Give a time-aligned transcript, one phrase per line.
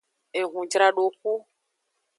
[0.39, 1.33] Ehunjradoxu.